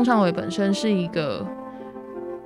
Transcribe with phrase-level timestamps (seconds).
[0.00, 1.46] 宋尚伟本身是一个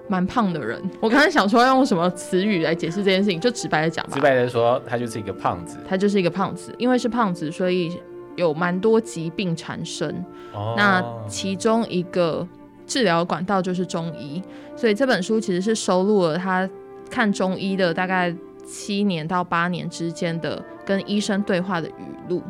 [0.08, 0.82] 蛮胖的人。
[1.00, 4.10] 我刚才想说要用什么词语来解释这件事情，就直白的讲吧。
[4.12, 5.78] 直白的说，他就是一个胖子。
[5.88, 7.96] 他就是一个胖子，因为是胖子，所以
[8.34, 10.10] 有蛮多疾病缠身。
[10.52, 10.74] 哦。
[10.76, 12.44] 那其中一个
[12.88, 14.42] 治疗管道就是中医，
[14.74, 16.68] 所以这本书其实是收录了他
[17.08, 18.34] 看中医的大概
[18.66, 22.42] 七年到八年之间的跟医生对话的语录。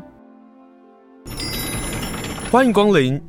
[2.50, 3.20] 欢迎光临。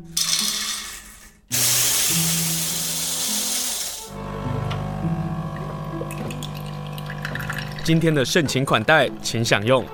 [7.86, 9.86] 今天的盛情款待，请享用。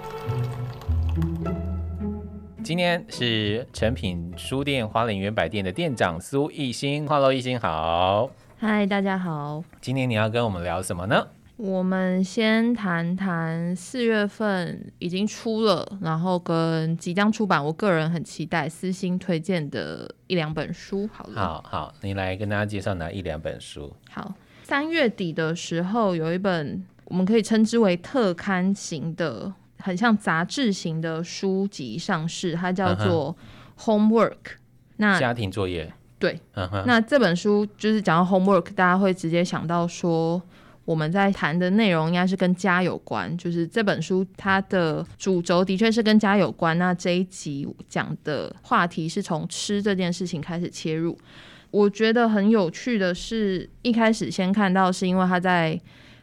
[2.64, 8.32] 今天是诚品书店花莲远百店的店长苏奕昕，Hello，奕昕好。
[8.58, 9.62] 嗨，大家好。
[9.82, 11.28] 今天你要跟我们聊什么呢？
[11.58, 21.10] 我们先谈谈四月份已经出了，然后跟即将出版，我个人很期待、私心推荐的一两本书。
[21.12, 23.94] 好了，好好，你来跟大家介绍哪一两本书？
[24.10, 24.34] 好，
[24.64, 26.82] 三月底的时候有一本
[27.12, 33.36] 我们可以称之为特刊型的，很像杂志型的书籍上市，它叫做
[33.78, 34.56] Homework。
[34.96, 35.92] 那家庭作业。
[36.18, 36.40] 对，
[36.86, 40.42] 那这本书就是讲到 Homework，大家会直接想到说。
[40.84, 46.78] 我们在谈的内容应该是跟家有关，就是这本书它的主轴的确是跟家有关。
[46.80, 51.16] 那这一集讲的话题是从吃这件事情开始切入。
[51.70, 55.80] 我觉得很有趣的是，一开始先看到是因为他在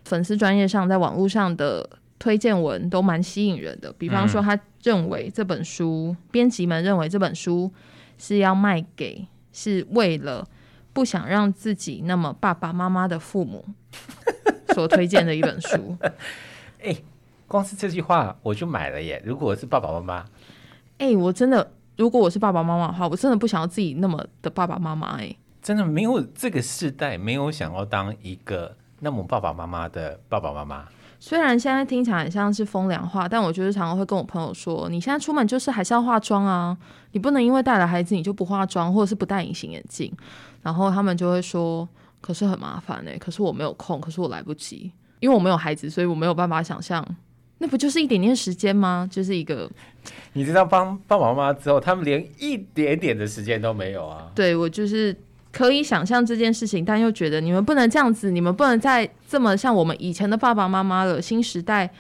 [0.08, 3.92] 粉丝专业上，在网络上的推荐文都蛮吸引人的。
[3.92, 7.70] 比方说，他认为这本书，编辑们认为这本书
[8.16, 10.48] 是要卖给，是为了
[10.92, 13.64] 不想让自己那么爸爸妈妈的父母。
[14.74, 15.96] 所推荐的一本书，
[16.78, 17.04] 哎、欸，
[17.48, 19.20] 光是这句话我就买了耶！
[19.24, 20.14] 如果我是爸爸妈妈，
[20.98, 30.84] 哎、欸，我真的，如果我是爸爸妈妈的话，我真的不想要自己那么的爸爸妈妈，哎，真的没有这个世代没有想要当一个那么爸爸妈妈的爸爸妈妈。
[31.20, 36.76] 虽然现在听起来很像是风凉话，但我就是常常会跟我朋友说，你现在出门就是还是要化妆啊，
[37.12, 40.12] 你不能因为带了孩子你就不化妆，或者是不戴隐形眼镜，
[40.62, 41.88] 然后他们就会说。
[42.20, 47.06] 可是很麻烦哎、欸，可是我没有空，可是我来不及，因为我没有孩子，所以我没有办法想象，
[47.58, 49.06] 那不就是一点点时间吗？
[49.10, 49.70] 就是一个，
[50.32, 54.32] 你知道帮爸爸妈妈之后，他们连一点点的时间都没有啊。
[54.34, 55.16] 对，我就是
[55.52, 61.20] 可以想象这件事情，但又觉得你们不能这样子，你们不能再这么像我们以前的爸爸妈妈了。
[61.20, 61.90] 新时代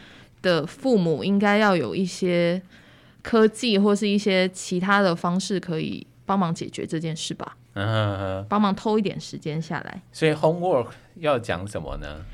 [0.42, 2.60] 的父母应该要有一些
[3.22, 7.56] 科技或是一些其他的方式，可以帮忙解决这件事吧。
[7.74, 10.02] 嗯，帮忙偷一点时间下来。
[10.12, 12.24] 所以 homework 要讲什么呢？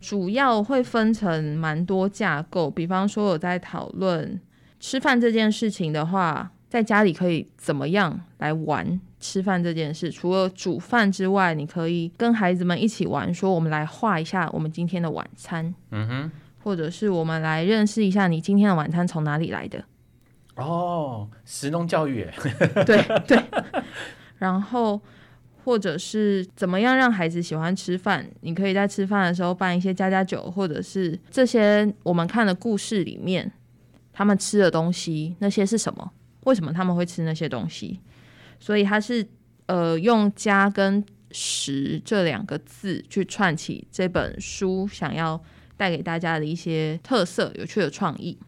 [0.00, 4.40] 主要会分成蛮多架构，比方说我在讨论
[4.80, 10.10] 吃饭这件事情的话，在家里可以怎么样来玩吃饭这件事？
[10.10, 15.72] 除了煮饭之外，你可以跟孩子们一起玩，说我们来画一下我们今天的晚餐。
[15.92, 16.30] 嗯哼，
[16.62, 19.82] 或者是我们来认识一下你今天的晚餐从哪里来的。
[20.56, 22.26] 哦，食农教育。
[22.84, 23.42] 对对。
[24.38, 25.00] 然后，
[25.64, 28.28] 或者是怎么样让孩子喜欢吃饭？
[28.40, 33.50] 你可以在吃饭的时候办一些家家酒，或者是这些我们看的故事里面，
[34.12, 36.12] 他们吃的东西那些是什么？
[36.44, 38.00] 为什么他们会吃那些东西？
[38.62, 39.26] 所以他是
[39.66, 45.42] 呃用“家”跟“食”这两个字去串起这本书想要
[45.76, 48.38] 带给大家的一些特色、有趣的创意。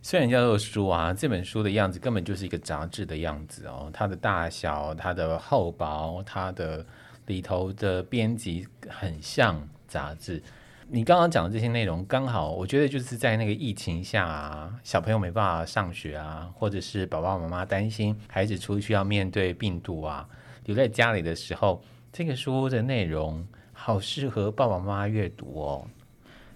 [0.00, 3.90] 虽然叫做书啊，这本书的样子根本就是一个杂志的样子哦。
[3.92, 6.86] 它的大小、它的厚薄、它的
[7.26, 10.40] 里头的编辑很像杂志。
[10.88, 20.28] 你刚刚讲的这些内容，刚好我觉得就是在那个疫情下啊，小朋友没办法上学啊，或者是爸爸妈妈担心孩子出去要面对病毒啊，
[20.64, 25.88] 留在家里的时候，这个书的内容好适合爸爸妈妈阅读哦。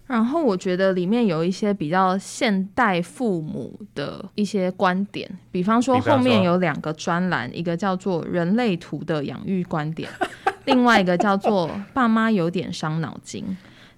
[0.06, 10.08] 然后我觉得里面有一些比较现代父母的一些观点，比方说后面有两个专栏，一个叫做“人类图”的养育观点，
[10.66, 13.44] 另外一个叫做“爸妈有点伤脑筋”。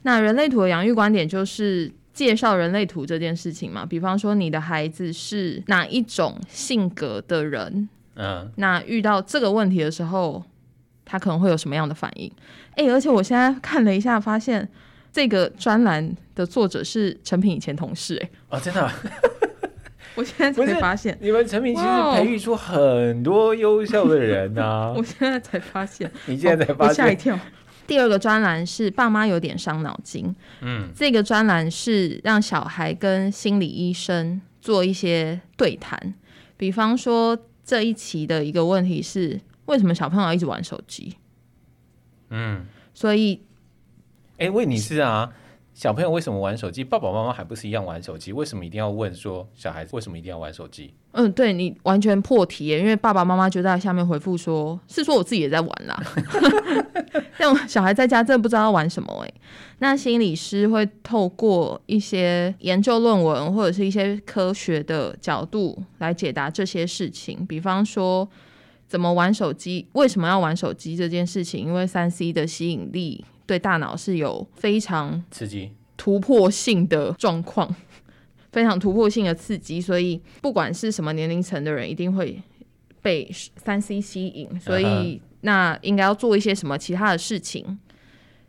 [0.02, 10.42] 那人类图的养育观点就是介绍人类图这件事情嘛，比方说你的孩子是哪一种性格的人，嗯，那遇到这个问题的时候，
[11.04, 12.30] 他可能会有什么样的反应？
[12.76, 14.68] 哎，而且我现在看了一下，发现。
[15.14, 18.90] 这个专栏的作者是陈品以前同事哎、欸、哦，真的，
[20.16, 24.92] 我现在才发现，你们陈平其实培育出很多优秀的人呐、啊。
[24.96, 27.38] 我现在才发现， 你现在才发现，吓、哦、一跳。
[27.86, 36.14] 第二个专栏是爸妈有点伤脑筋，嗯，这个专栏是让小孩跟心理医生做一些对谈，
[36.56, 41.16] 比方说这一期的一个问题是，为什么小朋友要一直玩手机？
[42.30, 43.42] 嗯，所以，
[44.38, 45.32] 哎，问你是啊。
[45.74, 46.84] 小朋友为什么玩手机？
[46.84, 48.30] 爸爸妈妈还不是一样玩手机？
[48.30, 50.92] 为什么一定要问说小孩子为什么一定要玩手机？
[51.12, 56.02] 嗯，对，你完全破题耶，因为爸爸妈妈就在下面回复说，是说我自己也在玩啦。
[57.38, 59.32] 像小孩在家真的不知道要玩什么哎。
[59.78, 68.28] 那心理师会透过一些研究论文或者是一些科学的角度来解答这些事情，比方说
[68.86, 73.24] 怎么玩手机，为什么要玩手机这件事情，因为三 C 的吸引力。
[73.44, 77.74] 对大脑是有非常刺激、突破性的状况，
[78.52, 82.40] 非常突破性的刺激，所以不管是什么年龄层的人，一定会
[83.00, 84.60] 被三 C 吸引。
[84.60, 87.78] 所以那应该要做一些什么其他的事情，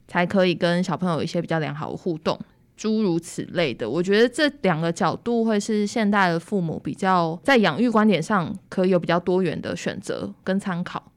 [0.08, 2.40] 才可以跟小朋友有一些比较良好的互动，
[2.76, 3.90] 诸如此类的。
[3.90, 11.12] 我觉得这两个角度会是现代的父母比较在养育观点上可以有比较多元的选择跟参考。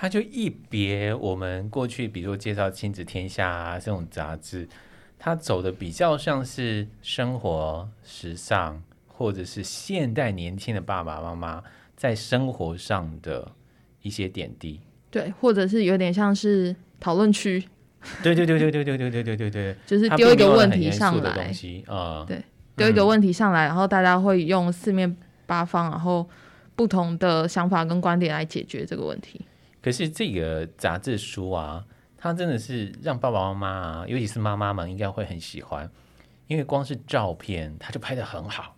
[0.00, 4.68] 他就一别我们过去，比如说介绍《亲子天下》啊这种杂志，
[5.18, 11.62] 他走的比较像是生活、时尚，或者是现代年轻的爸爸妈妈
[11.96, 13.50] 在生活上的
[14.02, 14.80] 一些点滴。
[15.10, 17.62] 对，或者是有点像是讨论区。
[18.22, 21.52] 对对对对对对对对对对对，就是丢一个问题上来，
[22.26, 22.44] 对，
[22.76, 25.16] 丢一个问题上来，然后大家会用四面
[25.46, 26.28] 八方，然后
[26.76, 29.40] 不同的想法跟观点来解决这个问题。
[29.82, 31.84] 可是这个杂志书啊，
[32.18, 35.88] 它真的是让爸爸妈妈啊，尤其是妈妈们应该会很喜欢，
[36.48, 38.74] 因为光是照片，它就拍得很好。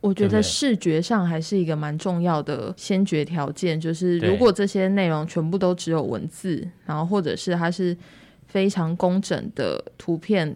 [0.00, 7.96] 我觉得视觉上还是一个蛮重要的先决条件，就是如果这些内容全部都只有文字，然后或者是它是
[8.46, 10.54] 非常工整的图片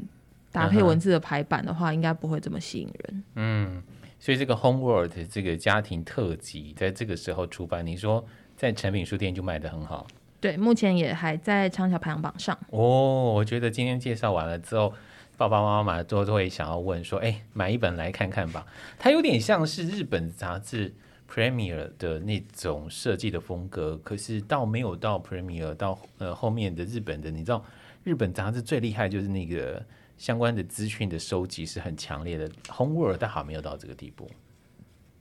[0.50, 3.24] 搭配文字的排版的话，应该不会这么吸引人。
[3.36, 3.82] 嗯，
[4.18, 8.24] 所以这个 Homeworld 这个家庭特辑在这个时候出版，你说？
[8.56, 10.06] 在成品书店就卖的很好，
[10.44, 12.54] 对，目前也还在畅销排行榜上。
[12.68, 14.92] 哦，我觉得今天介绍完了之后，
[15.38, 18.66] 爸爸妈妈买了之后都会想要问说：“哎，买一本来看看吧。”
[19.00, 20.92] 它有点像是日本杂志
[21.26, 27.64] Premier 的那种设计的风格，可是到没有到 Premier 到呃后面的日本的，你知道
[28.02, 29.82] 日本杂志最厉害就是那个
[30.18, 34.30] 相关的资讯的收集是很强烈的，Homeworld 但还没有到这个地步。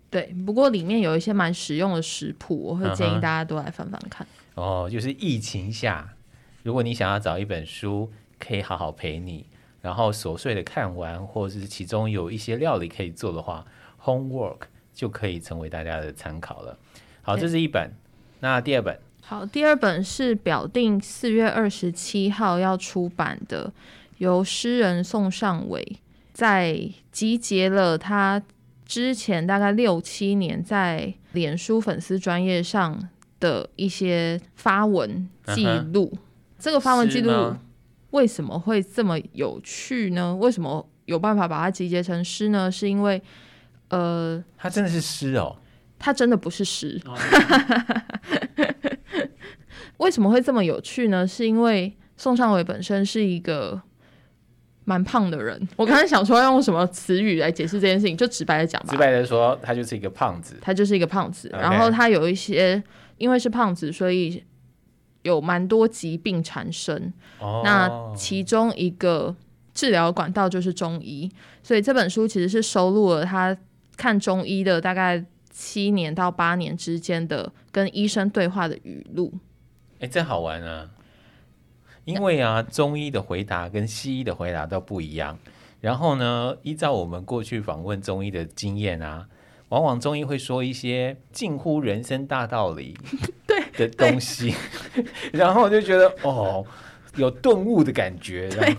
[0.09, 4.27] 对，不过里面有一些蛮实用的食谱，我会建议大家都来翻翻看。
[4.27, 4.42] Uh-huh.
[4.55, 6.13] 哦，就是疫情下，
[6.63, 9.45] 如果你想要找一本书可以好好陪你，
[9.81, 13.65] 然后琐碎的看完，或者是其中有一些料理可以做的话
[14.03, 14.59] ，Homework
[14.93, 16.77] 就可以成为大家的参考了。
[17.21, 17.91] 好，这是一本。
[18.41, 23.73] 那第二本，好，第二本是表定四月二十七号要出版的，
[24.17, 25.97] 由诗人宋尚伟
[26.31, 28.43] 在集结了他。
[28.85, 33.09] 之前大概六七年在脸书粉丝专业上
[33.43, 37.53] 的一些发文记录，啊，这个发文记录
[38.11, 40.33] 为什么会这么有趣呢？
[40.33, 42.71] 为什么有办法把它集结成诗呢？
[42.71, 43.21] 是因为，
[43.89, 45.57] 呃，它真的是诗哦，
[45.99, 47.01] 它真的不是诗。
[47.05, 47.17] 哦、
[49.99, 51.27] 为什么会这么有趣呢？
[51.27, 53.81] 是因为宋尚伟本身是一个。
[54.85, 58.89] 蛮胖的人，我刚才想说要用什么词语来解释这件事情，就直白的讲吧。
[58.91, 60.57] 直白的说，他就是一个胖子。
[60.61, 62.83] 他就是一个胖子.然后他有一些，
[63.17, 64.43] 因为是胖子，所以
[65.21, 67.13] 有蛮多疾病缠身。
[67.39, 67.61] 哦。
[67.63, 69.35] 那其中一个
[69.73, 73.57] 治疗管道就是中医，所以这本书其实是收录了他
[73.95, 79.33] 看中医的大概七年到八年之间的跟医生对话的语录。
[79.99, 80.89] 哎，真好玩啊！
[82.05, 85.39] 因为啊，中医的回答跟西医的回答都不一样。
[85.79, 89.27] 然后呢，依照我们过去访问中医的经验啊，
[89.73, 92.95] 往往中医会说一些近乎人生大道理
[93.47, 94.53] 对的东西，
[95.33, 96.63] 然后就觉得哦，
[97.15, 98.77] 有顿悟的感觉，对，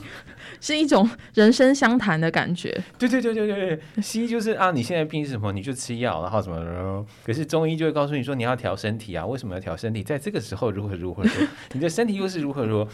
[0.60, 2.70] 是一种人生相谈的感觉。
[2.96, 7.04] 对对对对对对，西医就是啊，你现在病是什么，你就吃药，然后什么什么。
[7.24, 10.00] 可是中医就会告诉你说，你要调身体啊，为什么要调身体？
[10.04, 12.90] 在这个时候如何如何如何， 你的身体又是如何如何。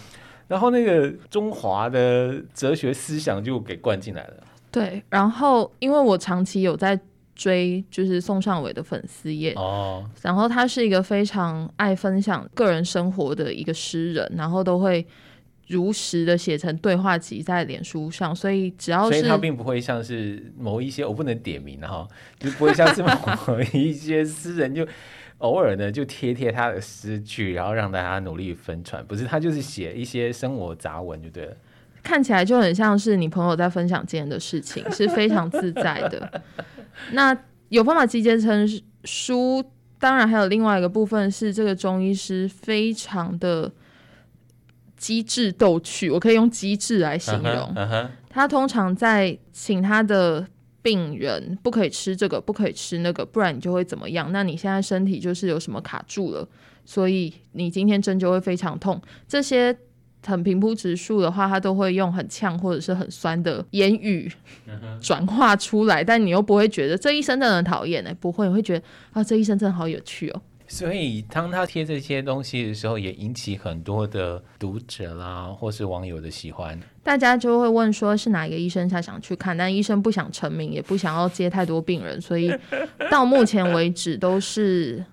[0.48, 4.36] 然后那个中华的哲学思想就给灌进来了。
[4.72, 6.98] 对，然后因为我长期有在
[7.40, 15.06] 追，就是宋尚伟的粉丝页哦，然后他是一个非常爱分享个人生活的一个诗人，然后都会
[15.68, 22.06] 如实的写成对话集在脸书上，所以只要是，所以他并不会像是某一些我不能点名哈，
[22.38, 24.86] 就不会像是某一些诗人就。
[25.38, 29.02] 偶尔呢，就贴贴他的诗句，然后让大家努力分传。
[29.06, 31.56] 不是他就是写一些生活杂文就对了。
[32.02, 36.42] 看起来就很像是你朋友在分享今天的事情，是非常自在的。
[37.12, 37.36] 那
[37.68, 38.68] 有方法集结成
[39.04, 39.64] 书，
[39.98, 43.70] 当然还有另外一个部分是这个中医师非常的
[44.96, 47.74] 机智逗趣，我可以用机智来形容。
[47.74, 48.08] Uh huh, uh huh.
[48.28, 50.46] 他通常在请他的
[50.82, 54.30] 病人不可以吃这个，不可以吃那个，不然你就会怎么样？
[54.32, 56.48] 那你现在身体就是有什么卡住了，
[56.84, 59.00] 所以你今天针灸会非常痛。
[59.26, 59.76] 这些
[60.26, 64.30] 很平铺直述的话，他都会用很呛或者是很酸的言语
[65.00, 66.06] 转化出来，uh.
[66.06, 68.14] 但你又不会觉得这医生真的很讨厌呢？
[68.20, 70.42] 不会，你会觉得啊，这医生真的好有趣哦。
[70.68, 76.78] 所以，当他贴这些东西的时候，也引起很多的读者啦，或是网友的喜欢。
[77.02, 79.56] 大家就会问说，是哪一个医生才想去看？
[79.56, 82.54] 但医生不想成名，也不想要接太多病人，所以
[83.10, 85.04] 到目前为止都是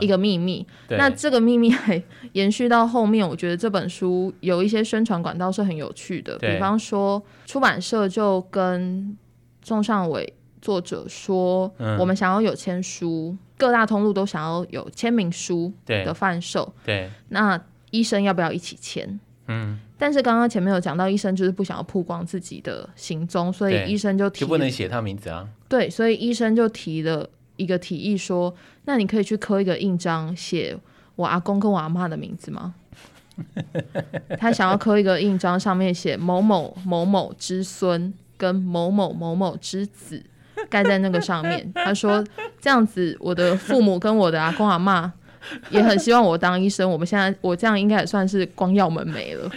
[0.00, 0.66] 一个秘密。
[0.88, 2.02] 嗯、那这个秘密还
[2.32, 6.38] 延续到后面，我觉得这本书有一些宣传管道是很有趣的。
[6.38, 9.16] 比方说，出版社就跟
[9.62, 13.36] 宋尚伟作者说，嗯、我们想要有签书。
[13.58, 17.58] 各大通路都想要有签名书的贩售，对，那
[17.90, 19.18] 医生要不要一起签？
[19.46, 25.48] 嗯，但是刚刚前面有讲到，医生就是不想要曝光自己的行踪，所以医生就提就不能写他名字啊。
[25.70, 30.76] 对，所以医生就提了一个提议说，那你可以去刻一个印章，写
[31.14, 32.74] 我阿公跟我阿妈的名字吗？
[34.38, 40.22] 他想要刻一个印章，上面写某某某某之孙跟某某某某之子。
[40.70, 42.24] 盖在那个上面， 他说
[42.58, 45.12] 这样子，我的父母跟我的阿公阿妈
[45.68, 46.90] 也很希望我当医生。
[46.90, 49.50] 我们现在我这样应该也算是光耀门楣了，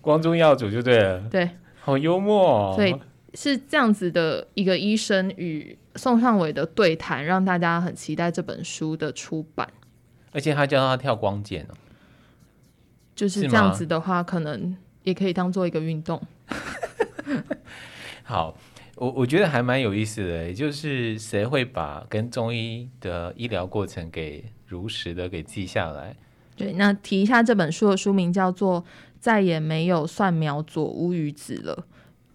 [0.00, 1.20] 光宗耀祖就对了。
[1.30, 1.48] 对，
[1.78, 2.72] 好幽默哦。
[2.74, 2.96] 所以
[3.34, 9.68] 是这样子的一个医生与宋尚伟的对谈，让大家很期待这本书的出版。
[10.32, 11.74] 而且他教他跳光剑哦，
[13.14, 16.20] 就是这样子的话，可能也可以当做一个运动。
[18.22, 18.56] 好。
[18.98, 26.16] 我我觉得还蛮有意思的，就是谁会把跟中医的医疗过程给如实的给记下来？
[26.56, 28.80] 对，那提一下这本书的书名叫做
[29.20, 31.86] 《再也没有蒜苗佐乌鱼子了》，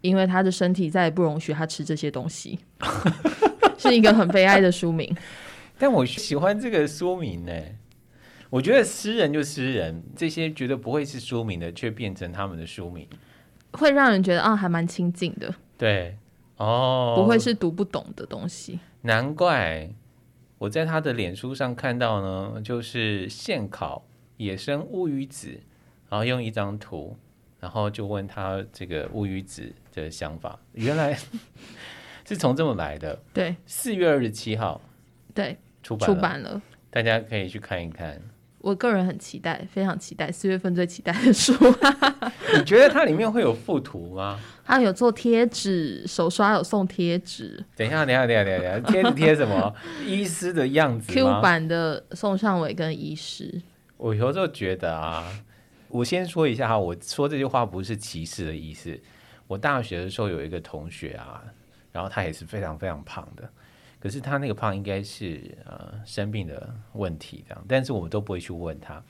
[0.02, 2.60] 因为他的身体再也不容许他吃这些东西，
[3.78, 5.16] 是一个很悲哀的书名。
[5.80, 7.54] 但我喜欢这个书名呢，
[8.50, 13.08] 我觉得诗人就诗人，这些觉得不会是书名的，却变成他们的书名，
[13.72, 15.54] 会让人觉得啊，还蛮亲近的。
[15.78, 16.18] 对。
[16.58, 18.80] 哦，不会是读不懂的东西。
[19.02, 19.90] 难怪
[20.60, 24.06] 我在他的脸书上看到呢，就是现烤
[24.38, 25.60] 野生乌鱼子，
[26.08, 27.18] 然后用一张图，
[27.62, 31.18] 然后就问他这个乌鱼子的想法，原来
[32.28, 33.18] 是从这么来的。
[33.34, 34.82] 对，四月二十七号，
[35.34, 38.20] 对，出版了，出版了，大家可以去看一看。
[38.60, 41.52] 我个人很期待，非常期待四月份最期待的书。
[42.56, 44.40] 你觉得它里面会有附图吗？
[44.64, 47.64] 它有做贴纸，手刷有送贴纸。
[47.76, 49.76] 等一下，等一下，等一下，等一下，贴纸贴什么？
[50.06, 53.62] 医师的样子 Q 版的宋尚伟跟医师。
[53.98, 55.28] 我有时候觉得啊，
[55.92, 59.00] 我先说一下哈，我说这句话不是歧视的意思。
[59.48, 61.44] 我大学的时候有一个同学啊，
[61.92, 63.50] 然后他也是非常非常胖的。
[64.00, 69.04] 可是他那个胖应该是呃生病的问题这样，但是我们都不会去问他。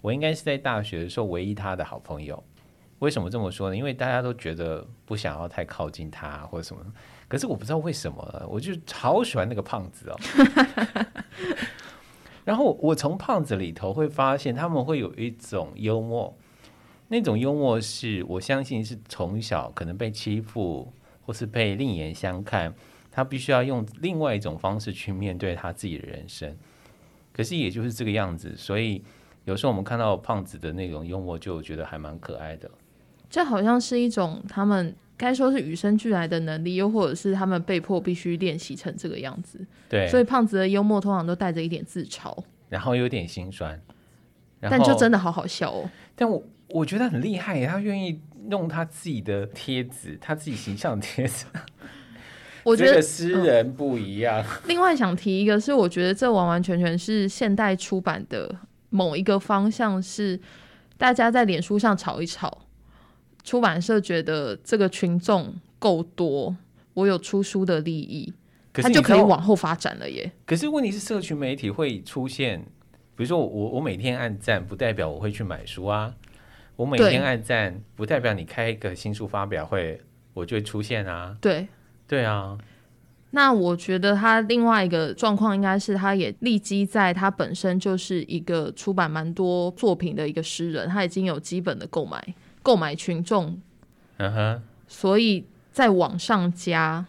[0.00, 2.42] 我应该是在大学的时候唯一他的好朋友。
[3.00, 3.76] 为什么这么说呢？
[3.76, 6.82] 因为大家都觉得不想要太靠近他或者什么。
[7.28, 10.16] 可是我不知道为什么，我就超喜欢那个胖子哦。
[12.50, 16.36] 然后我从胖子里头会发现他们会有一种幽默，
[17.06, 20.92] 那种幽默是我相信是从小可能被欺负
[21.24, 22.74] 或是被另眼相看。
[23.12, 26.56] 他必须要用另外一种方式去面对他自己的人生，
[27.32, 29.00] 可是也就是这个样子，所以
[29.44, 32.68] 有时候我们看到胖子的那种幽默，就觉得还蛮可爱的。
[33.28, 39.60] 这好像是一种他们该说是与生俱来的能力，又或者是他们被迫必须练习成这个样子。
[39.86, 42.34] 对，所以胖子的幽默通常都带着一点自嘲，
[42.70, 43.78] 然后有点心酸，
[44.60, 45.90] 但就真的好好笑哦。
[46.16, 51.44] 但我我觉得很厉害，他愿意弄他自己的贴纸，他自己形象的贴纸。
[52.64, 54.42] 我觉得诗人不一样。
[54.42, 54.68] 嗯。
[54.68, 58.54] 另外想提一个，是我觉得这完完全全是现代出版的
[58.88, 60.40] 某一个方向，是
[60.96, 62.66] 大家在脸书上吵一吵，
[63.42, 66.56] 出版社觉得这个群众够多，
[66.94, 68.32] 我有出书的利益，
[68.72, 70.30] 他就可以往后发展了耶。
[70.46, 72.60] 可是问题是，社群媒体会出现，
[73.16, 76.14] 比如说我我每天按赞，不代表我会去买书啊。
[76.76, 80.00] 我每天按赞，不代表你开一个新书发表会，
[80.32, 81.36] 我就会出现啊。
[81.40, 81.66] 对。
[82.06, 82.58] 对啊，
[83.30, 93.60] 那我觉得他另外一个状况应该是，他也立基在他本身就是一个出版蛮多作品的一个诗人，他已经有基本的购买购买群众，
[94.18, 97.04] 嗯哼，所以在往上加，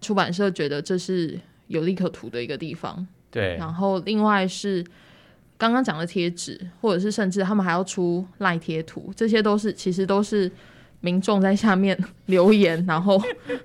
[0.00, 3.06] 出版社觉得这是有利可图的一个地方。
[3.30, 4.84] 对，然后另外是
[5.56, 10.50] 刚刚讲的贴纸，或者是甚至他们还要出赖贴图，这些都是其实都是
[11.00, 13.20] 民众在下面留言，然后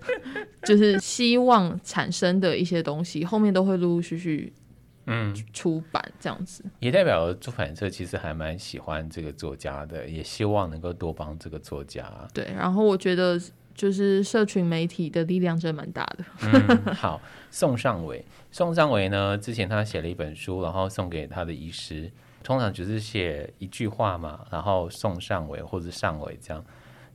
[0.65, 4.51] 就是希望产生的一些东西，后面都会陆陆续续
[5.05, 12.10] 嗯出版这样子，也代表出版社其实还蛮喜欢这个作家的，也希望能够多帮这个作家。
[12.33, 13.39] 对，然后我觉得
[13.75, 16.25] 就是社群媒体的力量真的蛮大的。
[16.41, 17.19] 嗯、好，
[17.51, 18.24] 宋尚伟。
[18.51, 22.12] 宋尚维呢，之前他写了一本书，然后送给他的医师，
[22.43, 26.63] 通常只是写一句话嘛，然后宋尚维或者尚伟这样。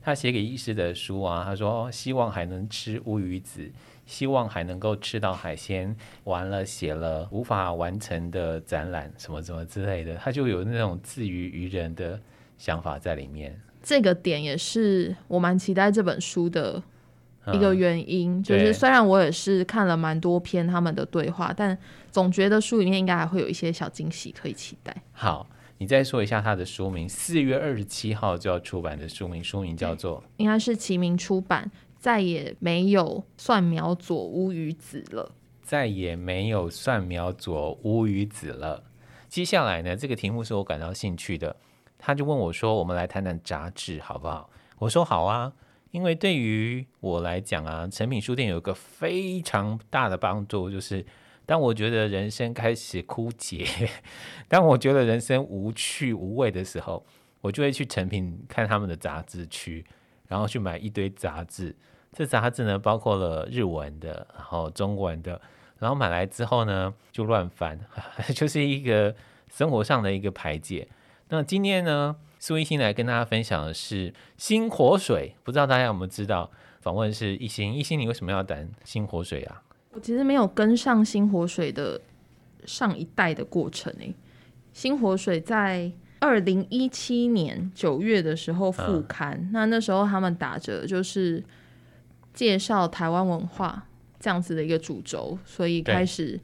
[0.01, 3.69] 他写给医师的书啊，他说希望还能吃乌鱼子，
[4.09, 12.19] 希望还能够吃到海鲜，完了写了无法完成的展览，什么什么之类的，他就有那种自娱于人的
[12.57, 13.61] 想法在里面。
[13.83, 16.81] 这个点也是我蛮期待这本书的。
[17.53, 21.75] 一个原因就是，虽然我也是看了蛮多篇他们的对话，但
[22.11, 24.95] 总觉得书里面应该还会有一些小惊喜可以期待。
[25.13, 25.47] 好，
[25.77, 35.35] 你再说一下他的书名，四月二十七号就要出版的书名，书名叫做应该是齐名出版，再也没有蒜苗佐乌鱼子了。
[35.61, 38.83] 再也没有蒜苗佐乌鱼子了。
[39.27, 41.55] 接下来呢，这个题目是我感到兴趣的，
[41.99, 45.53] 他就问我说：“我们来谈谈杂志好不好？”我说：“好啊。”
[45.91, 51.03] 因为对于我来讲啊，诚品书店有一个非常大的帮助，就是
[51.47, 53.65] 当我觉得人生开始枯竭，
[54.47, 57.03] 当我觉得人生无趣无味的时候，
[57.41, 59.83] 我就会去诚品看他们的杂志区，
[60.29, 61.75] 然后去买一堆杂志。
[62.13, 65.39] 这杂志呢，包括了日文的，然后中文的，
[65.79, 67.77] 然后买来之后呢，就乱翻，
[68.33, 69.13] 就是一个
[69.51, 70.87] 生活上的一个排解。
[71.27, 76.49] 那今天呢，苏一心来跟大家分享的是《新活水》，不知道大家有没有知道？
[76.81, 79.61] 访问是一心，一心，你为什么要谈《新活水》啊？
[79.91, 81.99] 我其实没有跟上《新活水》的
[82.65, 84.07] 上一代的过程诶，
[84.71, 91.43] 《新活水》在二零一七年九月的时候复刊，嗯，那那时候他们打着就是
[92.33, 93.87] 介绍台湾文化
[94.19, 96.39] 这样子的一个主轴，所以开始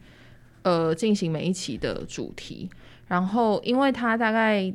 [0.64, 2.70] 呃进行每一期的主题，
[3.08, 4.74] 然后因为他大概。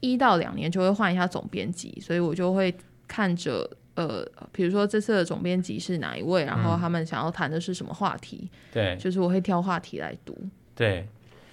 [0.00, 2.72] 一到两年就会换一下总编辑，所以我就会
[3.08, 10.38] 看着呃，比如说这次的总编辑是哪一位，然后他们想要谈的是什么话题，对、嗯，就是我会挑话题来读。
[10.76, 11.04] 对，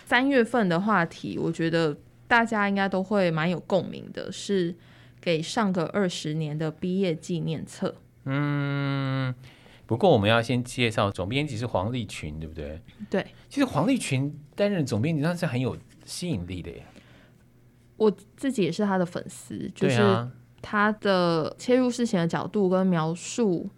[0.06, 4.76] 三月份的话题，我觉得大家应该都会蛮有共鸣的，是
[5.22, 7.96] 给上个二十年的毕业纪念册。
[8.26, 9.34] 嗯，
[9.86, 12.82] 不过我们要先介绍总编辑是黄立群，对不对？
[13.10, 16.84] 对，其实黄立群担任总编辑，那是很有吸引力的耶。
[17.98, 20.28] 我自己也是他的粉丝，就是
[20.62, 23.70] 他的切入事情的角度跟描述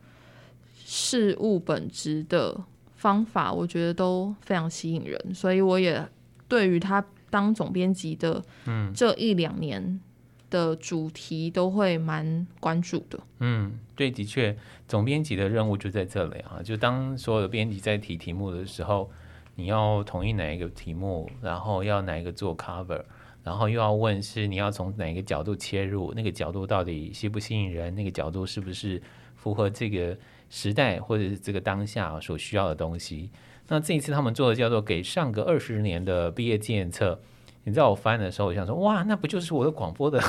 [0.73, 2.63] 事物本质的
[2.95, 6.03] 方法，我觉得都非常吸引人，所以我也
[6.47, 7.05] 对于他
[7.37, 10.01] 当总编辑的嗯这一两年
[10.49, 13.19] 的主题都会蛮关注的。
[13.41, 19.11] 嗯，对，的确，总编辑的任务就在这里啊，就当所有的编辑在提题目的时候，
[19.53, 23.03] 你要同意哪一个题目，然后要哪一个做 cover。
[23.43, 28.99] 然后又要问是你要从哪个角度切入，那个角度到底吸不吸引人，那个角度是不是
[29.35, 30.17] 符合这个
[30.49, 33.29] 时代或者是这个当下所需要的东西？
[33.67, 37.19] 那这一次他们做的叫做给上个二十年的毕业纪念册。
[37.63, 40.21] 你知道我翻的时候，我想说哇，那不就是我的广播的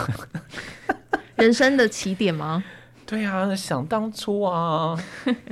[1.36, 2.64] 人生的起点吗？
[3.06, 4.96] 对啊，想当初啊，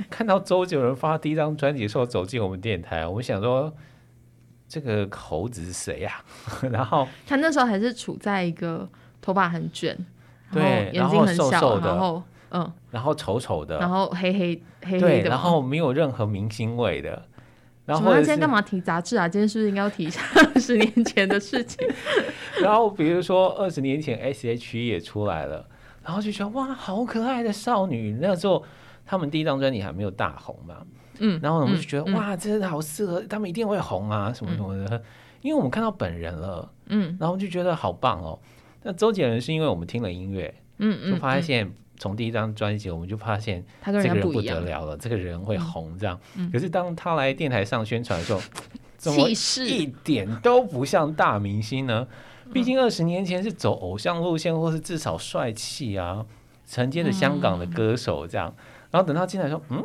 [0.09, 3.73] 看到周杰伦发第一张专辑的时候走进我们电台，我们想说。
[4.69, 6.67] 这个猴子是谁呀、啊？
[6.69, 8.85] 然后他那时候还是处在一个
[9.21, 9.97] 头发很卷，
[10.51, 17.23] 对，眼睛很小，然后瘦瘦的，然后嗯，然后丑丑的，然后黑黑黑黑的，然后没有任何明星味的。
[17.87, 19.27] 然后他今天干嘛提杂志啊？
[19.27, 20.21] 今天是不是应该要提一下
[20.53, 21.87] 二十年前的事情？
[22.61, 25.65] 然后比如说二十年前 S.H.E 也出来了，
[26.03, 28.17] 然后就觉得哇，好可爱的少女。
[28.21, 28.63] 那个时候
[29.05, 30.85] 他们第一张专辑还没有大红嘛。
[31.19, 35.01] 嗯，然后我们就觉得、嗯、哇，真的好适合，他们一定会红啊，什么什么的、嗯，
[35.41, 38.37] 因为我们看到本人了，嗯，然后就觉得好棒哦。
[38.83, 46.19] 那周杰伦是因为我们听了音乐，嗯，就发现从第一张专辑我们就发现这个人不得了了，这个人会红这样。
[46.35, 48.41] 嗯、可是当他来电台上宣传的时候，
[48.97, 52.07] 怎么一点都不像大明星呢？
[52.53, 56.25] 毕竟二十年前是走偶像路线，或是至少帅气啊，
[56.65, 58.55] 承接着香港的歌手这样。
[58.91, 59.83] 然后等到进来说，嗯。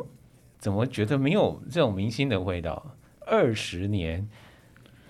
[0.59, 2.95] 怎么觉得没有这种明星的味道？
[3.27, 4.29] 二十年，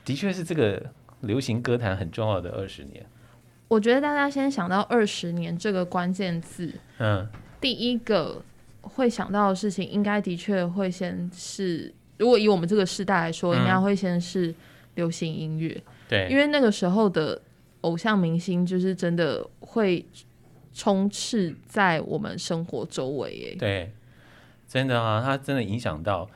[0.04, 0.84] 的确是这个
[1.22, 3.06] 流行歌坛很重要的二十年。
[3.73, 7.27] 我觉得大家先想到二十年这个关键字，嗯，
[7.59, 8.39] 第一个
[8.81, 14.53] 会想到的事情，应该的确会先是，如果以我们这个时代来说，应该会先是
[14.93, 15.81] 流行音乐。
[16.07, 17.41] 对，因为那个时候的
[17.81, 20.05] 偶像明星就是真的会
[20.71, 23.55] 充斥在我们生活周围耶。
[23.57, 23.91] 对，
[24.67, 26.29] 真的啊，他真的影响到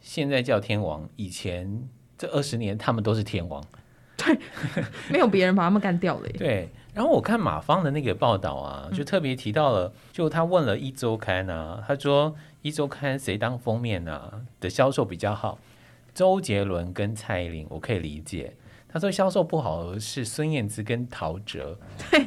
[0.00, 3.60] 现在叫天王，以前这二十年他们都是天王。
[4.16, 4.38] 对，
[5.10, 6.34] 没有别人把他们干掉了耶。
[6.38, 15.58] 对，然后我看马芳的那个报道啊，就特别提到了，就他问了一周刊啊，他说一周刊谁当封面啊的销售比较好？
[16.14, 18.56] 周杰伦跟蔡依林，我可以理解。
[18.88, 21.76] 他说销售不好的是孙燕姿跟陶喆。
[22.10, 22.24] 对，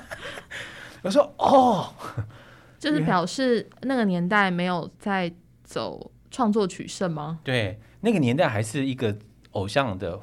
[1.00, 1.94] 我说哦，
[2.78, 5.32] 就是表示那个年代没有在
[5.64, 7.40] 走创作取胜吗？
[7.42, 9.16] 对，那个年代还是一个
[9.52, 10.20] 偶像的。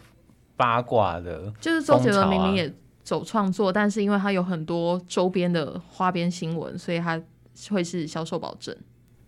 [0.55, 2.71] 八卦的，就是周杰伦明明也
[3.03, 7.21] 走创作，但是因为它有很多周边的花边新闻，所以它
[7.69, 8.75] 会是销售保证。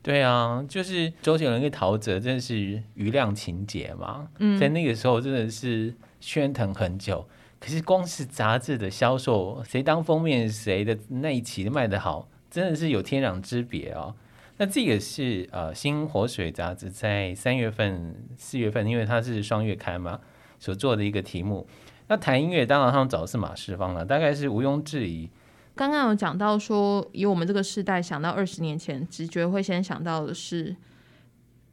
[0.01, 7.27] 对啊，就是周杰伦跟陶喆真的是余量情节嘛，嗯，在那个时候真的是喧腾很久。
[7.59, 14.15] 可是光是杂志的销售，谁当封面，谁的那一期卖得好，真的是有天壤之别哦。
[14.57, 20.19] 那这个是呃《新活水》杂志在三月份、四月份，因为它是双月刊嘛。
[20.57, 21.67] 所做的一个题目，
[22.07, 25.29] 那谈音乐当然他们找的是马世芳了，大概是毋庸置疑。
[25.73, 30.75] 刚刚有讲到说，以我们这个时代想到二十年前，直觉会先想到的是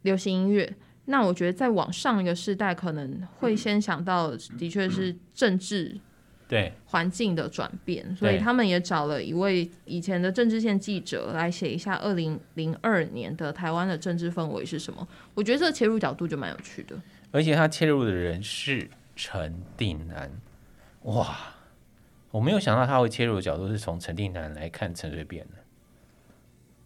[0.02, 0.74] 流行音乐。
[1.04, 5.96] 那我觉得再往上一个世代，可能会先想到的，的确是政治
[6.48, 8.16] 对环境的转变。
[8.16, 15.06] 所以他们也找了一位以前的政治线记者来写一下二零零二年的台湾的政治氛围是什么。
[15.34, 16.96] 我觉得这个切入角度就蛮有趣的。
[17.30, 20.30] 而且他切入的人是陈定南，
[21.02, 21.36] 哇！
[22.30, 25.58] 我没有想到他会切入的角度是从陈定南来看陈水扁的。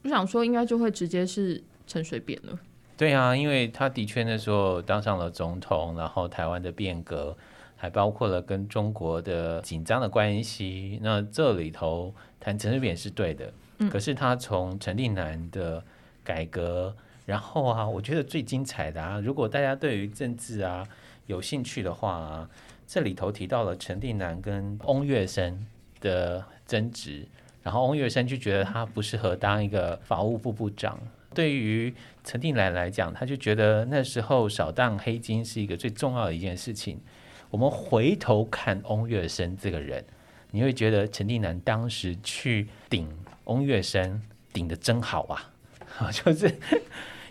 [0.03, 2.59] 我想说，应该就会直接是陈水扁了。
[2.97, 7.37] 对啊，因为他的确那时候当上了总统，然后台湾的变革，
[7.77, 10.99] 还包括了跟中国的紧张的关系。
[11.03, 15.85] 那这里头谈陈水扁是对的，嗯、可是他从陈定南的
[16.25, 16.97] 改革。
[17.25, 20.87] 然后啊，我觉得最精彩的啊，如果大家对于政治啊
[21.27, 22.51] 有兴趣的话啊，
[22.87, 25.55] 这里头提到了陈定南跟翁月笙
[26.01, 27.27] 的争执，
[27.62, 30.99] 然后翁月笙就觉得他不适合当一个法务部部长。
[31.35, 31.93] 对于
[32.25, 37.01] 陈定南来讲，他就觉得那时候扫荡黑金是一个最重要的一件事情。
[37.51, 40.05] 我们回头看翁月笙这个人，
[40.51, 43.09] 你会觉得陈定南当时去顶
[43.45, 44.19] 翁月笙
[44.53, 45.53] 顶的真好啊，
[46.11, 46.55] 就是。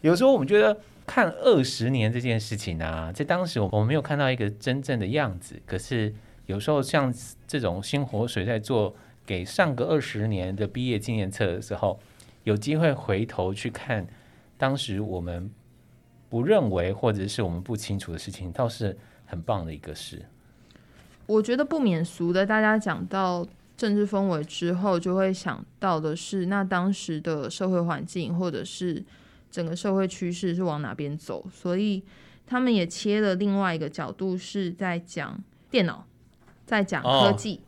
[0.01, 5.61] 有时候我们觉得看二十年这件事情啊，在当时我们没有看到一个真正的样子。
[5.65, 6.13] 可是
[6.47, 7.13] 有时候像
[7.47, 11.99] 这种新活水在做给上个二十年的毕业纪念册的时候，
[12.43, 14.07] 有机会回头去看
[14.57, 15.49] 当时我们
[16.27, 20.25] 不认为或者是我们不清楚的事情，倒是很棒的一个事。
[21.27, 29.03] 我觉得不免俗的，大家讲到政治氛围之后，就会想到的是那当时的社会环境，或者是。
[29.49, 31.45] 整个社会趋势是往哪边走？
[31.53, 32.03] 所以
[32.45, 36.05] 他们也切了另外一个角度，是在讲电脑，
[36.65, 37.51] 在讲科技。
[37.51, 37.59] Oh.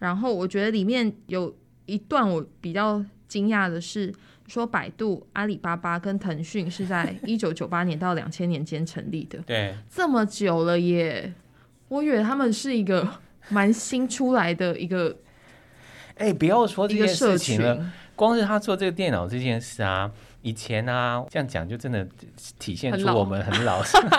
[0.00, 1.54] 然后我觉得里面有
[1.86, 4.12] 一段我比较惊讶的是，
[4.46, 9.38] 说百度、阿里巴巴跟腾讯是在 一九九八年到两千年间成立的。
[9.40, 11.34] 对，这么久了耶！
[11.88, 13.06] 我以为他们是一个
[13.48, 15.18] 蛮新出来的一个。
[16.14, 20.10] 哎、欸，不要说这件事情了，光是他做这个电脑这件事啊。
[20.42, 22.06] 以前啊，这样讲就真的
[22.58, 23.80] 体现出我们很老。
[23.80, 24.18] 很 老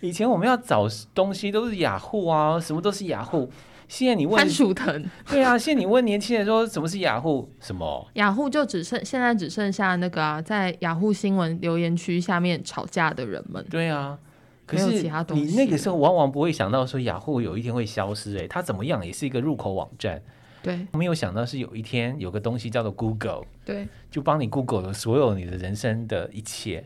[0.00, 3.50] 以前我们要找东西都是雅虎啊，什么都是雅虎。
[3.86, 5.04] 现在你问，番薯藤。
[5.28, 7.50] 对啊，现在你问年轻人说什么是雅虎？
[7.60, 8.08] 什么？
[8.14, 13.62] 雅虎就只剩现在只剩下那个啊，在雅虎新闻留言区下面吵架的人们。
[13.68, 14.16] 对啊，
[14.64, 15.02] 可是
[15.34, 20.22] 你那个时候往往不会想到说雅虎有一天会消失，欸，哎，它怎么样也是一个入口网站。
[20.62, 26.84] 对，没有想到是有一天有个东西叫做 Google，对，就帮你 Google 了所有你的人生的一切。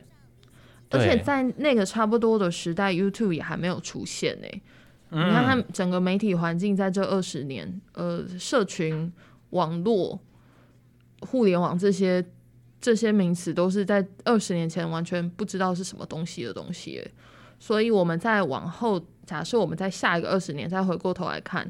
[0.90, 4.46] 而且在那个差不多的时代，YouTube 也还没有出现呢。
[5.10, 9.12] 嗯，你看，它整个媒体环境在这二十年，呃，社群
[9.50, 10.20] 网络、
[11.20, 12.24] 互联网这些
[12.80, 17.04] 这些名词都是在二十年前完全不知道是什么东西的东西。
[17.58, 21.68] 所以我们在往后，假设我们在下一个二十年再回过头来看。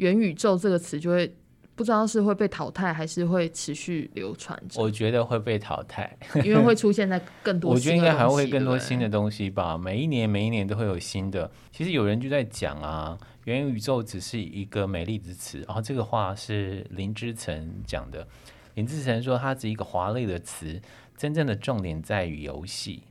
[0.00, 1.30] 元宇宙这个词就会
[1.76, 4.58] 不知道是会被淘汰还是会持续流传。
[4.76, 7.72] 我觉得会被淘汰，因为会出现在更多。
[7.72, 9.76] 我觉得应该还会更多新的东西吧。
[9.76, 11.50] 每一年每一年都会有新的。
[11.70, 15.60] 其实有人就在讲啊，元宇宙只是一个美丽的词。
[15.66, 18.26] 然后这个话是林之晨讲的。
[18.74, 20.80] 林志成说它是一个华丽的词，
[21.16, 23.02] 真正的重点在于游戏。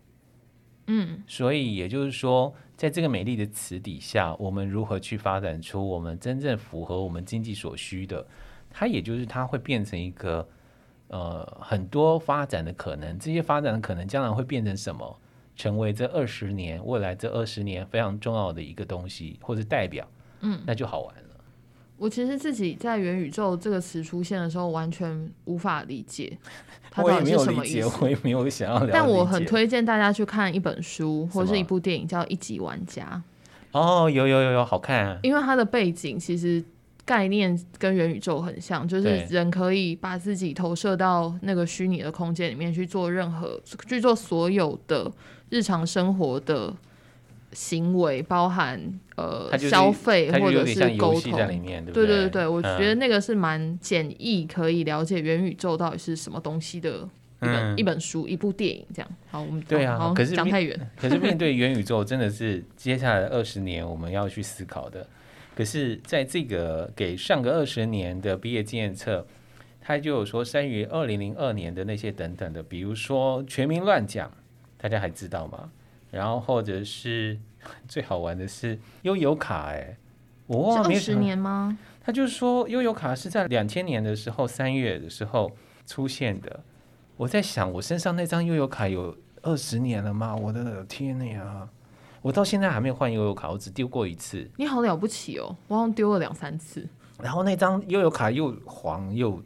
[0.92, 8.26] 嗯，所以也就是说，在这个美丽的词底下，我们如何去发展出我们真正符合我们经济所需的？
[8.72, 10.48] 它也就是它会变成一个
[11.10, 15.20] 呃很多发展的可能，这些发展的可能将来会变成什么？
[15.56, 20.08] 成为这二十年未来这二十年非常重要的一个东西或者代表，
[20.40, 21.29] 嗯，那就好玩了。
[22.00, 26.36] 我其实自己在元宇宙这个词出现的时候，完全无法理解
[26.90, 27.92] 它到底是什么意思。
[28.02, 33.22] 我也没有想要了解，但我很推荐大家去看一本书或是一部电影，叫《一级玩家》。
[33.78, 35.20] 哦，有有有有，好看啊！
[35.22, 36.64] 因为它的背景其实
[37.06, 45.12] 概念跟元宇宙很像，就是人可以把自己投射到那个虚拟的空间里面去做任何去做所有的
[45.50, 46.74] 日常生活的。
[47.52, 48.80] 行为包含
[49.16, 57.08] 呃消费或者是沟通，对对对对，我觉得那个是蛮简易，可以了解元宇宙到底是什么东西的
[57.42, 59.12] 一本、嗯、一本书、一部电影这样。
[59.32, 60.80] 好，我们对啊，可是讲太远。
[60.96, 65.08] 可是面对元宇宙，真的是接下来二十年我们要去思考的。
[65.56, 69.26] 可是在这个给上个二十年的毕业纪念册，
[69.82, 74.32] 他就有说，生于二零零二年的那些等等的，比如说全民乱讲，
[74.78, 75.72] 大家还知道吗？
[76.12, 77.38] 然后或者是
[77.88, 79.98] 最好玩的是悠游卡，哎，
[80.48, 81.78] 我忘了二十年吗？
[82.02, 85.52] 他就是说悠游卡是在两千年的时候三月的时候
[85.86, 86.62] 出现的。
[87.18, 90.36] 我在想，我身上那张悠游卡有二十年了吗？
[90.36, 91.68] 我的天呀！
[92.22, 94.50] 我到现在还没有换悠游卡，我只丢过一次。
[94.58, 96.88] 你好了不起哦，我好像丢了两三次。
[97.22, 99.42] 然后那张悠游卡又黄又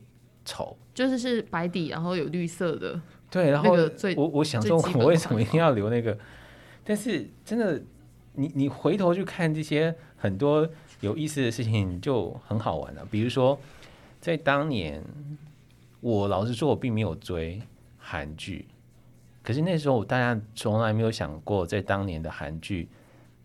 [0.46, 3.02] 丑，就是是白底，然后有绿色的。
[3.30, 6.16] 对，然后最我我想说，我为什么一定要留那个？
[6.84, 7.82] 但是真的，
[8.34, 10.68] 你你回头去看这些很多
[11.00, 13.06] 有意思的事情，就很好玩了。
[13.10, 13.58] 比如说，
[14.20, 15.04] 在当年，
[16.02, 17.62] 我老实说，我并没有追
[17.98, 18.66] 韩剧，
[19.42, 22.90] 可是那时候大家从来没有想过，在当年的韩剧，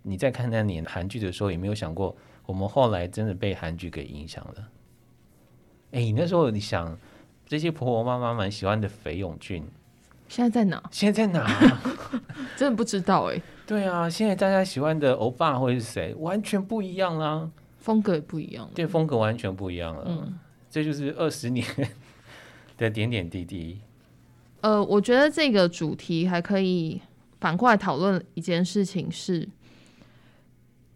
[0.03, 4.69] 你在看那年韩剧的时候，也没有想过，我们后来真的被韩剧给影响了。
[5.93, 6.99] 哎，你那时候你想，
[7.47, 9.65] 这些婆婆妈妈们喜欢的裴勇俊。
[10.29, 10.83] 现在在哪？
[10.91, 11.47] 现在在哪？
[12.57, 13.43] 真的不知道哎、欸。
[13.67, 16.15] 对啊，现在大家喜欢的欧巴会是谁？
[16.19, 18.71] 完全不一样啦，风格也不一样。
[18.75, 20.05] 对，风格完全不一样了。
[20.07, 20.39] 嗯，
[20.71, 21.67] 这就是二十年
[22.77, 23.81] 的点点滴滴。
[24.61, 27.01] 呃，我觉得这个主题还可以
[27.41, 29.49] 反过来讨论一件事情是：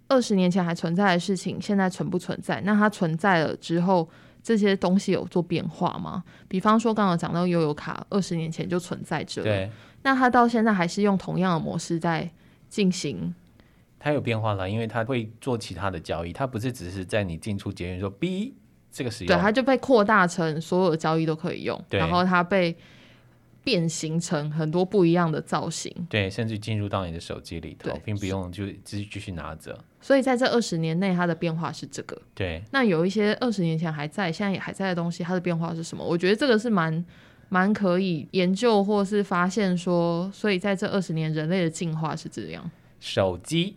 [0.08, 2.60] 二十年前还存在的事情，现在存不存在？
[2.64, 4.08] 那它存在了之后。
[4.42, 6.24] 这些东西有做变化吗？
[6.48, 9.70] 比方说，刚刚讲到悠游卡，二十年前就存在着，对，
[10.02, 12.30] 那它到现在还是用同样的模式在
[12.68, 13.34] 进行？
[13.98, 18.54] 它有变化了，因为它会做其他的交易，它不是只是在你进出捷运说 B
[18.90, 22.76] 这个使用，对，它就被扩大成所有的交易都可以用，然后它被。
[23.64, 29.78] 变形成很多不一样的造型，对，甚至进入到你的手机里头，并不用就继继续拿着。
[30.02, 32.20] 所以在这二十年内，它的变化是这个。
[32.34, 36.04] 对，那有一些二十年前还在，现在也还在的东西，它的变化是什么？
[36.04, 37.02] 我觉得这个是蛮
[37.48, 42.70] 蛮可以研究或是发现说，所以在这二十年，人类的进化是这样。
[43.00, 43.76] 手机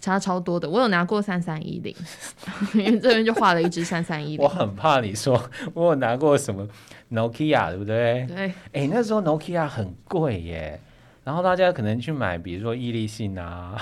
[0.00, 1.94] 差超多的，我有拿过三三一零，
[2.74, 4.44] 因为这边就画了一只三三一零。
[4.44, 6.66] 我很怕你说我有拿过什么。
[7.12, 8.26] Nokia 对不对？
[8.26, 10.80] 对，哎，那时候 Nokia 很贵耶，
[11.24, 13.76] 然后大家可能去买，比如说易利信啊。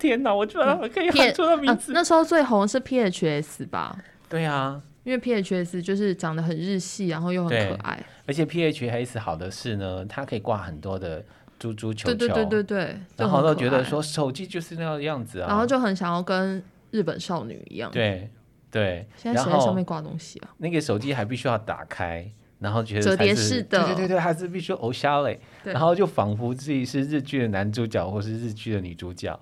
[0.00, 1.94] 天哪，我居然可以喊出的名字，嗯啊。
[1.94, 3.96] 那时候最红是 PHS 吧？
[4.28, 8.02] 对啊，因为 PHS 就是长得很日系，然后又很可爱。
[8.26, 11.24] 而且 PHS 好的是呢，它可以挂很多的
[11.58, 12.14] 珠珠球球。
[12.14, 13.00] 对对对对对。
[13.16, 17.90] 然后都觉得说手机就是那个样子啊，然后就很想要跟日本少女一样。
[17.92, 18.30] 对
[18.70, 19.06] 对。
[19.16, 20.50] 现在谁在上面挂东西啊？
[20.58, 22.28] 那个手机还必须要打开。
[22.60, 25.40] 然后觉得折叠式的，对对对，还是必须偶像嘞。
[25.64, 29.40] 然后就仿佛自己是日剧的男主角，或是日剧的女主角。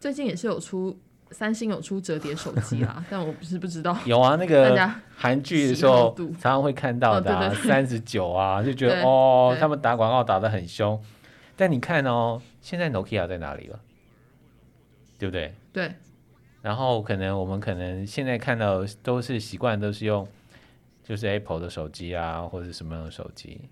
[0.00, 0.98] 最近也是有出
[1.30, 3.96] 三星有出折叠手机啦， 但我不是不知道。
[4.06, 11.00] 有啊，那个韩剧的时候常常会看到的、啊，三十九啊， 就觉得哦，他们打广告打得很凶。
[11.54, 13.78] 但你看哦，现在 Nokia 在哪里了？
[15.18, 15.54] 对不对？
[15.72, 15.92] 对。
[16.62, 20.26] 然后可能我们可能现在看到都是习惯都是用。
[21.02, 23.62] 就是 Apple 的手机啊，或者什么样的手机？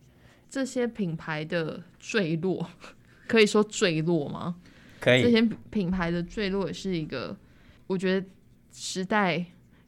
[0.51, 2.69] 这些品牌的坠落，
[3.29, 4.57] 可以说坠落吗？
[5.01, 5.23] 可以。
[5.23, 7.37] 这些品牌的坠落也是一个，
[7.87, 8.27] 我觉得
[8.73, 9.45] 时代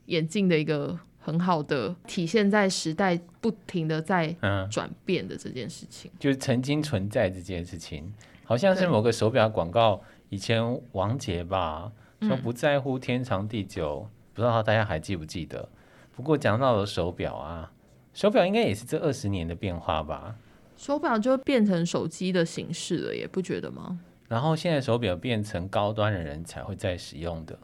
[0.07, 4.35] 演进的一个很好的体现，在时代不停的在
[4.71, 6.11] 转变的这件事情。
[6.15, 8.13] 嗯，就曾经存在这件事情，
[8.45, 11.93] 好像是某个手表广告，以前王杰吧
[12.23, 15.69] 说不在乎天长地久，嗯，不知道大家还记不记得？
[16.15, 17.73] 不过讲到了手表啊，
[18.13, 20.37] 手表应该也是这二十年的变化吧？
[20.77, 24.01] 手表就变成手机的形式了，也不觉得吗？
[24.31, 27.59] 然后现在手表变成高端的人才会在使用的，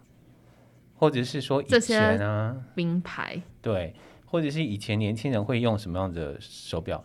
[0.97, 7.05] 或者是说以前啊，名牌对，或者是以前年轻人会用什么样的手表，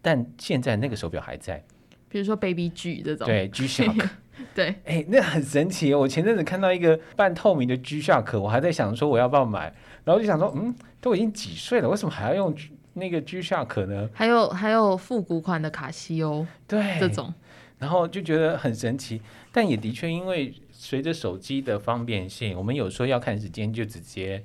[0.00, 1.62] 但现在那个手表还在，
[2.08, 4.08] 比如说 Baby G 这种，对 G Shock，
[4.56, 5.92] 对，哎、欸，那很神奇。
[5.92, 9.70] 我前阵子看到一个半透明的 G Shock，我还在想说我要不要买，
[10.04, 12.56] 然后就想说，嗯，都已经几岁了，为什么还要用
[12.94, 14.08] 那个 G Shock 呢？
[14.14, 17.34] 还有还有复古款的卡西欧，对，这种。
[17.78, 19.20] 然后就觉得很神奇，
[19.52, 24.42] 但也的确，因为随着手机的方便性，我们有时候要看时间就直接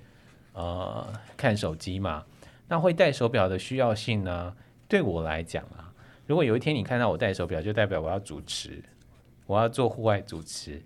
[0.53, 2.23] 呃看手机嘛。
[2.67, 4.53] 那会戴手表的需要性呢？
[4.87, 5.93] 对我来讲啊，
[6.27, 8.83] 如果有一天你看到我戴手表，就代表我要主持，
[9.45, 10.81] 我要做户外主持，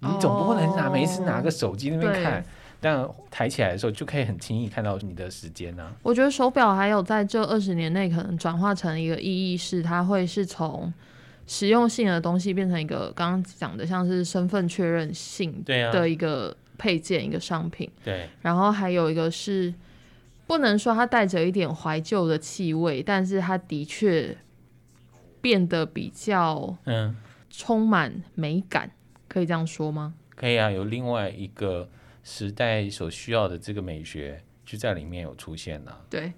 [0.00, 2.44] 你总不能拿每一次拿个手机那边看，
[2.80, 5.90] 但抬起来的时候就可以很轻易看到你的时间呢。
[6.02, 10.92] 我觉得手表还有在这二十年内可能转化成一个意义是，它会是从。
[11.48, 17.90] 实用性的东西变成一个刚刚讲的像是身份确认性的一个配件，一个商品。
[18.04, 19.72] 对，然后还有一个是
[20.46, 24.36] 不能说它带着一点怀旧的气味，但是它的确
[25.40, 27.16] 变得比较嗯
[27.48, 28.90] 充满美感，
[29.26, 30.14] 可以这样说吗？
[30.36, 31.88] 可以啊，有另外一个
[32.22, 36.04] 时代所需要的这个美学就在里面有出现了。
[36.10, 36.34] 对，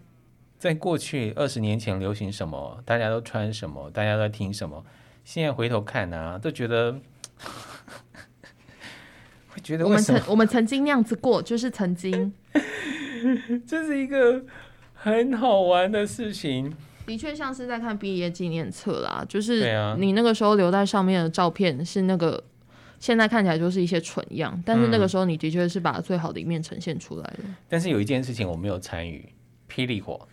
[0.56, 4.84] 在过去二十年前流行什么，大家都穿什么，大家都在听什么。
[5.24, 6.92] 现在回头看啊，都觉得
[9.48, 12.32] 会觉得我们曾我们曾经那样子过，就是曾经，
[13.66, 14.44] 这是一个
[14.94, 16.74] 很好玩的事情。
[17.06, 22.40] 的确像是在看毕业纪念册啦，就是你那个时候留在上面的照片是那个，
[23.00, 27.38] 现在看起来就是一些蠢样，但是那个时候你的确是把最好的一面呈现出来了。
[27.68, 29.28] 但是有一件事情我没有参与，
[29.68, 30.28] 霹雳火，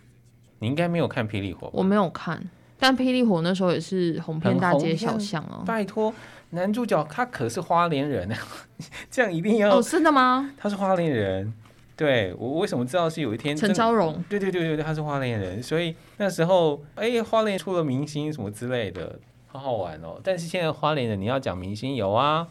[0.60, 2.48] 你应该没有看霹雳火，我没有看。
[2.78, 5.62] 但霹雳火那时候也是红遍大街小巷哦。
[5.66, 6.14] 拜托，
[6.50, 8.30] 男主角他可是花莲人，
[9.10, 9.82] 这样一定要哦？
[9.82, 10.52] 真的吗？
[10.56, 11.52] 他是花莲人，
[11.96, 14.24] 对，我为什么知道是有一天陈昭荣？
[14.28, 20.20] 对对对对对，他是花莲人，所以那时候哎，花莲出了明星什么之类的，好好玩哦。
[20.22, 22.46] 但是现在花莲人你要讲明星有啊，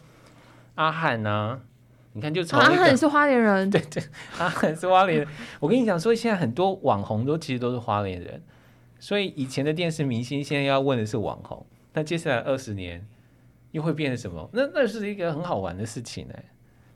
[0.74, 1.60] 阿汉呐、啊，
[2.12, 4.02] 你看就从阿汉是花莲人， 对对，
[4.38, 5.28] 阿汉是花莲人。
[5.58, 8.42] 我跟你讲说，现在很多网红都其实都是花莲人。
[8.98, 11.64] 所以以前的电视明星，现在要问的是网红。
[11.94, 13.06] 那接下来二十年
[13.72, 14.48] 又会变成什么？
[14.52, 16.44] 那那是一个很好玩的事情哎。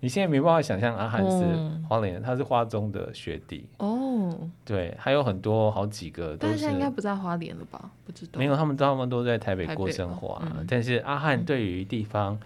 [0.01, 4.37] 你现在没办法想象阿汉是花莲人，他是花中的学弟哦。
[4.65, 6.55] 对，还有很多好几个都是。
[6.55, 7.89] 但现在应该不在花莲了吧？
[8.05, 8.41] 不知道。
[8.41, 10.53] 没有，他们他们都在台北过生活啊。
[10.57, 12.37] 嗯、但是阿汉对于地方，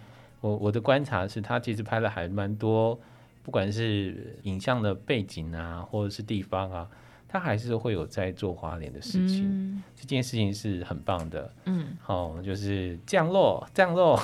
[0.43, 2.99] 我我的观察是他其实拍了还蛮多，
[3.43, 6.87] 不管是影像的背景啊，或者是地方啊。
[7.29, 11.53] 他还是会有在做花莲的事情，嗯，这件事情是很棒的。
[11.65, 14.21] 嗯，好，哦，就是降落，降落，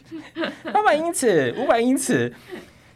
[0.72, 2.32] 八百英尺，五百英尺，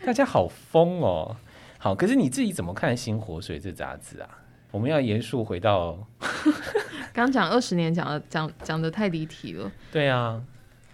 [0.04, 1.36] 大家好疯哦。
[1.78, 4.28] 好，可是你自己怎么看《新活水》这杂志啊？
[4.70, 6.06] 我们要严肃回到，
[7.12, 9.72] 刚讲二十年，讲的讲讲的太离题了。
[9.90, 10.40] 对啊。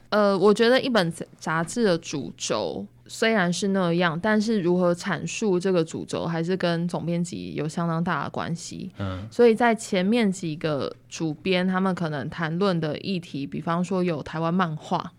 [0.08, 8.90] 呃，我觉得一本杂志的主轴虽然是那样，但是如何阐述这个主轴，还是跟总编辑有相当大的关系。
[8.98, 15.12] 嗯，所以在前面几个主编他们可能谈论的议题，比方说有台湾漫画，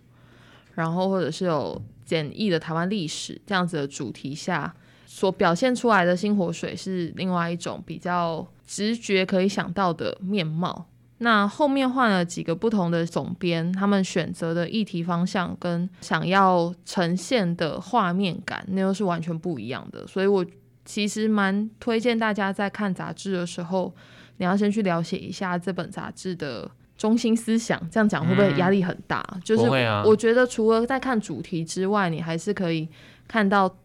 [0.74, 4.74] 然后或者是有简易的台湾历史这样子的主题下，
[5.06, 10.86] 所表现出来的星火水是另外一种比较直觉可以想到的面貌。
[11.20, 20.06] 那后面换了几个不同的总编，他们选择的议题方向跟想要呈现的画面感，那又是完全不一样的。
[20.06, 20.46] 所以我
[20.86, 23.92] 其实蛮推荐大家在看杂志的时候，
[24.38, 27.82] 你要先去了解一下这本杂志的中心思想。
[27.90, 29.26] 这样讲会不会压力很大？
[29.34, 29.68] 嗯，就是
[30.06, 32.88] 我觉得除了在看主题之外，你还是可以
[33.28, 33.76] 看到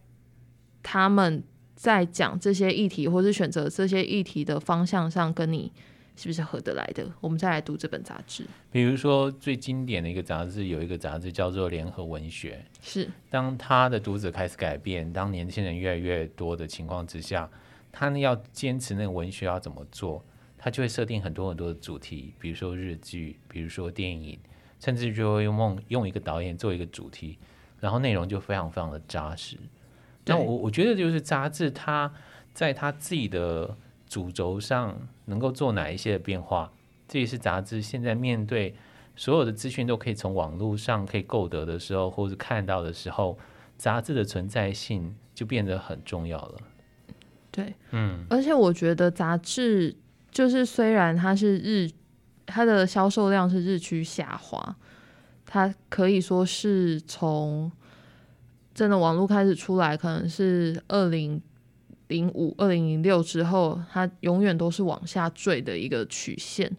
[0.83, 1.43] 他们
[1.75, 5.71] 在讲这些议题，或是选择这些议题的方向上跟你。
[6.15, 7.11] 是不是合得来的？
[7.19, 8.45] 我们再来读这本杂志。
[8.71, 12.63] 比如说最经典的一个杂志，有一个杂志叫做《联合文学》。
[12.81, 13.09] 是。
[13.31, 17.49] 当他的读者开始改变，当年轻人越来越多的情况之下，
[17.91, 20.23] 他呢要坚持那个文学要怎么做，
[20.57, 24.37] 他就会设定很多很多的主题，比如说日剧，比如说电影，
[24.79, 27.39] 甚至就会用梦用一个导演做一个主题，
[27.79, 29.57] 然后内容就非常非常的扎实。
[30.25, 32.13] 那我我觉得就是杂志，他
[32.53, 33.75] 在他自己的。
[34.13, 34.95] 主轴上
[35.25, 36.71] 能够做哪一些的变化？
[37.07, 38.75] 这也是杂志现在面对
[39.15, 43.39] 所有的资讯都可以从网络上可以购得的时候，或者看到的时候，
[43.75, 46.59] 杂志的存在性就变得很重要了。
[47.49, 49.95] 对，嗯，而且我觉得杂志
[50.29, 51.89] 就是虽然它是日
[52.45, 54.75] 它的销售量是日趋下滑，
[55.47, 57.71] 它可以说是从
[58.75, 61.41] 真的网络开始出来，可能是二零
[62.07, 66.71] 零五、二零零六之后，它永远都是往下坠的一个曲线。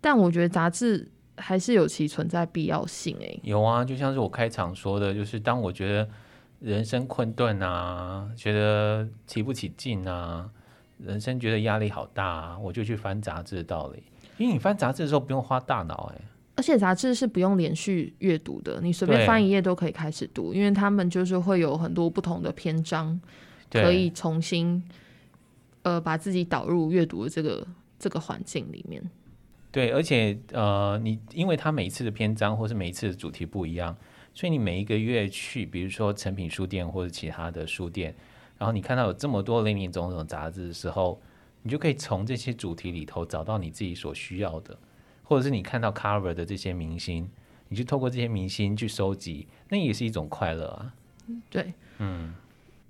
[0.00, 3.40] 但我觉得杂志还是有其存在必要性诶、欸。
[3.42, 6.08] 有啊，就像是我开场说的，就是当我觉得
[6.60, 10.48] 人生困顿啊，觉得提不起劲啊，
[10.98, 14.02] 人生觉得压力好大啊，我就去翻杂志的道理。
[14.38, 16.24] 因为你翻杂志的时候不用花大脑诶、欸，
[16.56, 23.18] 而且杂志是不用连续阅读的，你随便翻一页都可以开始读，因为他们就是会有很多不同的篇章，
[23.70, 24.82] 可以重新
[25.82, 27.66] 呃把自己导入阅读的这个
[27.98, 29.02] 这个环境里面。
[29.70, 33.96] 对，而且呃，你因为它每一次的篇章或是每一次的主题不一样，
[34.34, 38.14] 所以你每一个月去，比如说成品书店或者其他的书店，
[38.58, 41.20] 然后你看到有这么多零零总总杂志的时候。
[41.62, 44.78] 你就可以从这些主题里头找到你自己所需要的，
[45.24, 47.28] 或者是你看到 cover 的这些明星，
[47.70, 50.94] 你就透过这些明星去收集，那也是一种快乐啊。
[51.50, 52.32] 对，嗯。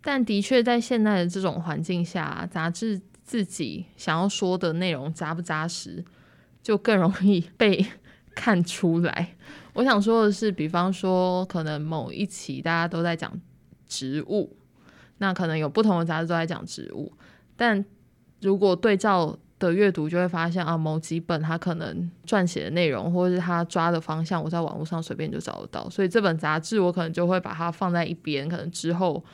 [0.07, 6.05] 但的确，在现在的这种环境下，杂志自己想要说的内容扎不扎实，
[6.63, 7.85] 就更容易 被
[8.33, 9.35] 看出来。
[9.73, 13.33] 我想说的是，比方说，可能某一期大家都在讲
[13.89, 14.57] 植物，
[15.19, 17.13] 那可能有不同的杂志都在讲植物，
[17.57, 17.85] 但
[18.41, 25.91] 如果对照的阅读，就会发现啊，某几本他可能撰写的内容，或者是他抓的方向，我在网络上随便就找得到。
[25.91, 29.25] 所以这本杂志，我可能就会把它放在一边，可能之后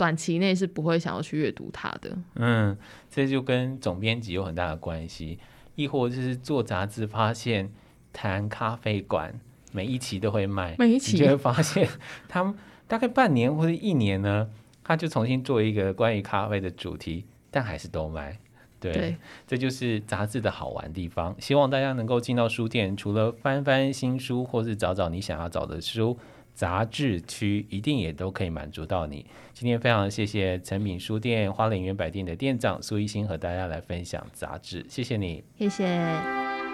[0.00, 2.16] 短期内是不会想要去阅读它的。
[2.36, 2.74] 嗯，
[3.10, 5.38] 这就跟总编辑有很大的关系。
[5.74, 7.70] 亦或就是做杂志，发现
[8.10, 9.38] 谈咖啡馆
[9.72, 11.86] 每一期都会卖，每一期你就会发现
[12.26, 12.54] 他们
[12.88, 14.48] 大概半年或者一年呢，
[14.82, 18.38] 他就重新做一个关于咖啡的主题，但还是都卖。
[18.80, 21.36] 对，对，这就是杂志的好玩地方。
[21.38, 26.18] 希望大家能够进到书店，除了翻翻新书，或是找找你想要找的书，
[26.60, 29.24] 杂志区一定也都可以满足到你。
[29.54, 36.69] 今天非常谢谢诚品书店花莲园百店的店长苏一星和大家来分享杂志，谢谢你，谢谢。